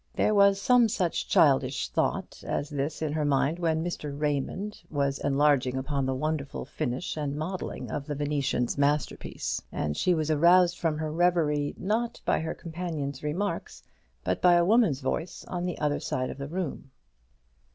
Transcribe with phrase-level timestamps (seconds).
[0.15, 4.11] There were some such childish thoughts as these in her mind while Mr.
[4.19, 10.15] Raymond was enlarging upon the wonderful finish and modelling of the Venetian's masterpiece; and she
[10.15, 13.83] was aroused from her reverie not by her companion's remarks,
[14.23, 16.89] but by a woman's voice on the other side of the room.